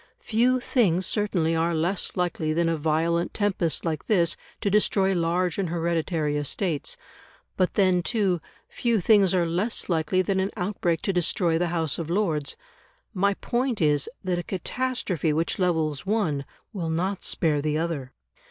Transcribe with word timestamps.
Few 0.23 0.59
things 0.59 1.05
certainly 1.05 1.55
are 1.55 1.75
less 1.75 2.17
likely 2.17 2.53
than 2.53 2.67
a 2.67 2.75
violent 2.75 3.35
tempest 3.35 3.85
like 3.85 4.07
this 4.07 4.35
to 4.61 4.71
destroy 4.71 5.13
large 5.13 5.59
and 5.59 5.69
hereditary 5.69 6.37
estates. 6.37 6.97
But 7.55 7.75
then, 7.75 8.01
too, 8.01 8.41
few 8.67 8.99
things 8.99 9.35
are 9.35 9.45
less 9.45 9.89
likely 9.89 10.23
than 10.23 10.39
an 10.39 10.49
outbreak 10.57 11.01
to 11.03 11.13
destroy 11.13 11.59
the 11.59 11.67
House 11.67 11.99
of 11.99 12.09
Lords 12.09 12.55
my 13.13 13.35
point 13.35 13.79
is, 13.79 14.09
that 14.23 14.39
a 14.39 14.43
catastrophe 14.43 15.33
which 15.33 15.59
levels 15.59 16.03
one 16.03 16.45
will 16.73 16.89
not 16.89 17.21
spare 17.21 17.61
the 17.61 17.77
other. 17.77 18.11